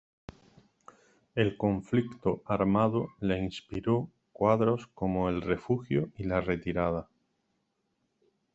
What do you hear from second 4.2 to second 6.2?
cuadros como "El refugio"